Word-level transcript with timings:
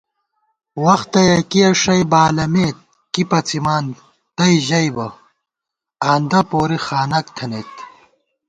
وختہ 0.83 1.21
یَکِیَہ 1.29 1.69
ݭَئ 1.81 2.01
بالَمېت 2.11 2.77
کی 3.13 3.23
پَڅِمان 3.29 3.85
تئ 4.35 4.53
ژَئیبہ، 4.67 5.07
آندہ 6.11 6.41
پوری 6.49 6.77
خانَک 6.85 7.25
تھنَئیت 7.35 7.73